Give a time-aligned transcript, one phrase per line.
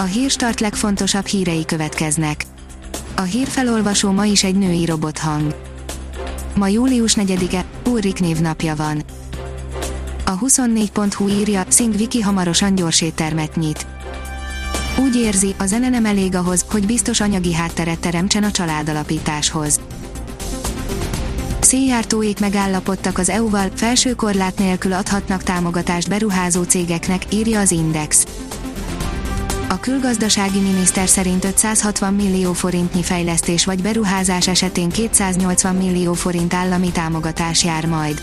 [0.00, 2.44] A hírstart legfontosabb hírei következnek.
[3.16, 5.54] A hírfelolvasó ma is egy női robothang.
[6.54, 9.02] Ma július 4-e, Ulrik névnapja van.
[10.24, 13.86] A 24.hu írja, Szing Viki hamarosan gyors éttermet nyit.
[14.98, 19.80] Úgy érzi, a zene nem elég ahhoz, hogy biztos anyagi hátteret teremtsen a családalapításhoz.
[21.60, 28.26] Széjártóik megállapodtak az EU-val, felső korlát nélkül adhatnak támogatást beruházó cégeknek, írja az Index.
[29.70, 36.90] A külgazdasági miniszter szerint 560 millió forintnyi fejlesztés vagy beruházás esetén 280 millió forint állami
[36.90, 38.22] támogatás jár majd.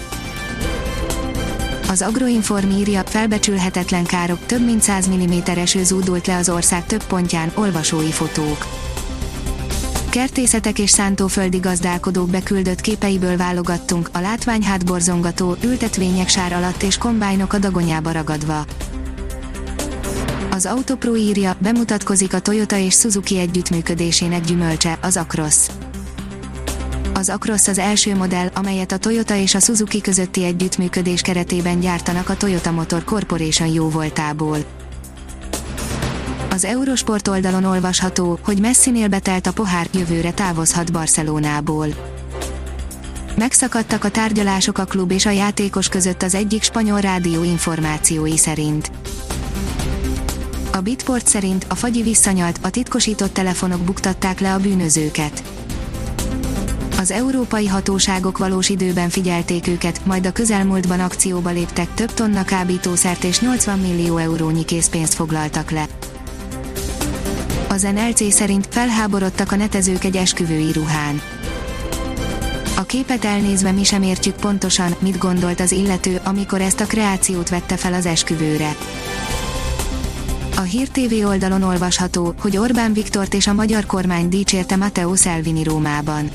[1.90, 7.04] Az Agroinform írja, felbecsülhetetlen károk, több mint 100 mm eső zúdult le az ország több
[7.04, 8.66] pontján, olvasói fotók.
[10.10, 17.54] Kertészetek és szántóföldi gazdálkodók beküldött képeiből válogattunk, a látvány hátborzongató, ültetvények sár alatt és kombájnok
[17.54, 18.66] a dagonyába ragadva.
[20.56, 25.68] Az Autopro írja, bemutatkozik a Toyota és Suzuki együttműködésének gyümölcse, az Across.
[27.14, 32.30] Az Across az első modell, amelyet a Toyota és a Suzuki közötti együttműködés keretében gyártanak
[32.30, 34.58] a Toyota Motor Corporation jó voltából.
[36.50, 41.88] Az Eurosport oldalon olvasható, hogy Messinél betelt a pohár, jövőre távozhat Barcelonából.
[43.38, 48.92] Megszakadtak a tárgyalások a klub és a játékos között az egyik spanyol rádió információi szerint.
[50.76, 55.44] A Bitport szerint a fagyi visszanyalt, a titkosított telefonok buktatták le a bűnözőket.
[56.98, 63.24] Az európai hatóságok valós időben figyelték őket, majd a közelmúltban akcióba léptek, több tonna kábítószert
[63.24, 65.86] és 80 millió eurónyi készpénzt foglaltak le.
[67.70, 71.22] Az NLC szerint felháborodtak a netezők egy esküvői ruhán.
[72.78, 77.50] A képet elnézve mi sem értjük pontosan, mit gondolt az illető, amikor ezt a kreációt
[77.50, 78.76] vette fel az esküvőre.
[80.58, 85.64] A Hír TV oldalon olvasható, hogy Orbán Viktort és a magyar kormány dicsérte Matteo Salvini
[85.64, 86.30] Rómában.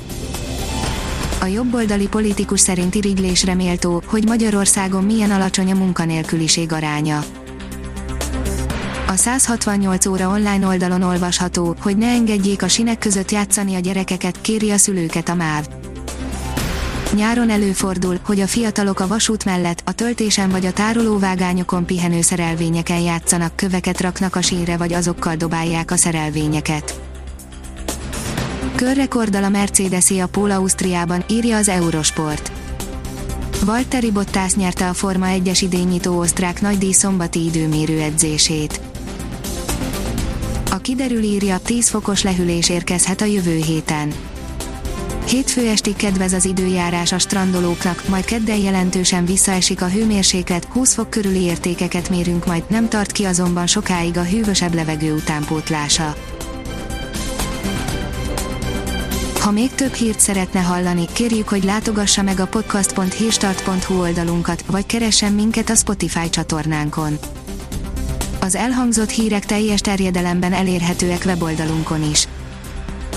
[1.41, 7.23] A jobboldali politikus szerint irigylésre méltó, hogy Magyarországon milyen alacsony a munkanélküliség aránya.
[9.07, 14.41] A 168 óra online oldalon olvasható, hogy ne engedjék a sinek között játszani a gyerekeket,
[14.41, 15.80] kéri a szülőket a MÁV.
[17.15, 22.99] Nyáron előfordul, hogy a fiatalok a vasút mellett, a töltésen vagy a tárolóvágányokon pihenő szerelvényeken
[22.99, 27.01] játszanak, köveket raknak a sínre vagy azokkal dobálják a szerelvényeket.
[28.75, 32.51] Körrekordal a Mercedesi a Pól Ausztriában, írja az Eurosport.
[33.65, 38.81] Valtteri Bottas nyerte a Forma 1-es idényító osztrák nagydíj szombati időmérő edzését.
[40.71, 44.13] A kiderül írja, 10 fokos lehűlés érkezhet a jövő héten.
[45.27, 51.09] Hétfő estig kedvez az időjárás a strandolóknak, majd kedden jelentősen visszaesik a hőmérséklet, 20 fok
[51.09, 56.15] körüli értékeket mérünk majd, nem tart ki azonban sokáig a hűvösebb levegő utánpótlása.
[59.39, 65.33] Ha még több hírt szeretne hallani, kérjük, hogy látogassa meg a podcast.hírstart.hu oldalunkat, vagy keressen
[65.33, 67.17] minket a Spotify csatornánkon.
[68.39, 72.27] Az elhangzott hírek teljes terjedelemben elérhetőek weboldalunkon is.